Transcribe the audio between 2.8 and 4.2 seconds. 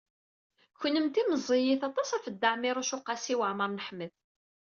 u Qasi Waɛmer n Ḥmed.